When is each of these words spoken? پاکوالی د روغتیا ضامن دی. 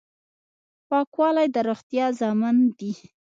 پاکوالی 0.89 1.47
د 1.55 1.57
روغتیا 1.69 2.05
ضامن 2.19 2.55
دی. 2.77 2.91